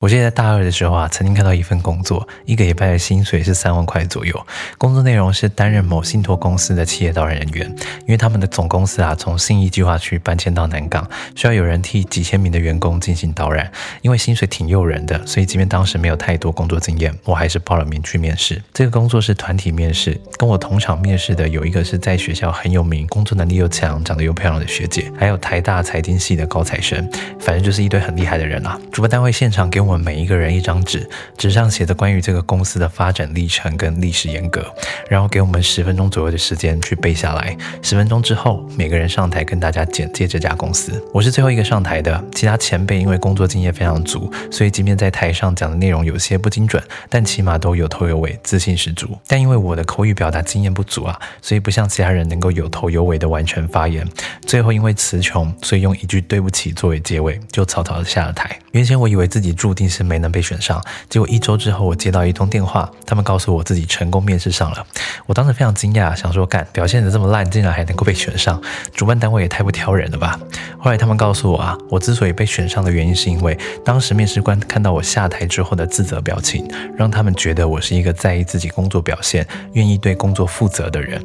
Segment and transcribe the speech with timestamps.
[0.00, 4.46] 我记得在大二的时候啊，曾经看到一份工作，一个礼拜的薪水是三万块左右。
[4.78, 7.68] 工作内容是担任某信托公司的企业导览人员，
[8.00, 13.70] 因为他们的总公司啊从信义计划区搬迁到南港，需要有人替几千名的员工进行导览。
[14.00, 18.62] 因为薪水挺诱人的，所以即便当时没有太多工作经验，我还是报了名去面试。
[18.72, 27.06] 这个工作是团体面试，跟我同场面试的有一个是在学校很有名、工作能力又强、长得又漂亮的学姐，还有台大财经系的高材生，
[27.38, 28.80] 反正就是一堆很厉害的人啊。
[28.90, 29.89] 主办单位现场给我。
[29.90, 31.04] 我们每一个人一张纸，
[31.36, 34.64] 纸上写着关于这个公司的发展历程跟历史沿革，
[35.08, 37.56] 然后给我们十分钟左右的时间去背下来。
[37.82, 41.04] 十分钟之后，每个人上台跟大家简介这家公司。
[41.12, 49.18] 我是最后一个上台的，其他前辈因为工作经验非常足，所以即便在台上讲的内容有些不精准，但起码都有头有尾，自信十足。
[49.26, 54.06] 但因为我的口语表达经验不足啊，所以不像其他人能够有头有尾的完全发言。
[54.46, 58.56] 最后因为词穷，所以用一句对不起作为结尾，就草草的下了台。
[58.70, 64.86] 原先我以为自己注定是没能被选上，结果一周之后，我接到一通电话，他们告诉我自己成功面试上了。
[65.26, 68.60] 我当时非常惊讶，想说干表现的这么烂，竟然还能够被选上，
[68.94, 70.38] 主办单位也太不挑人了吧。
[70.78, 81.24] 后来他们告诉我啊，我之所以被选上的原因，是因为当时面试官看到我下台之后的自责表情，让他们觉得我是一个在意自己工作表现、愿意对工作负责的人。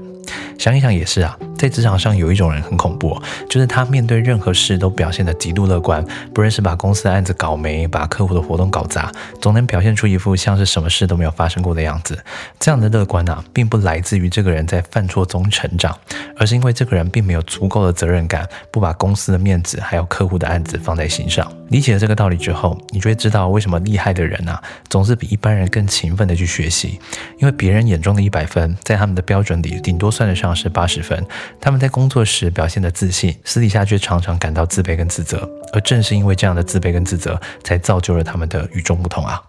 [0.58, 12.18] 想一想也是啊，在职场上有一种人很恐怖，就是他面对任何事都表现得极度乐观，不论是把公司的案子搞没，把客户的活动搞砸，总能表现出一副像是什么事都没有发生过的样子。
[12.60, 15.98] 这样的乐观啊，并不来自于这个人在犯错中成长，
[16.38, 21.50] 而是因为这个人并没有足够的责任感，不把公司的面子还有客户的案子放在心上。
[21.70, 27.00] 理解了这个道理之后，你就会知道为什么厉害的人啊，总是比一般人更勤奋的去学习，
[27.40, 31.26] 因为别人眼中的一百分，在他们的标准里，顶多算得上是八十分。
[31.60, 39.42] 他们在工作时表现的自信，私底下却常常感到自卑跟自责，而正是因为这样的自卑跟自责，才造就了他们的与众不同啊。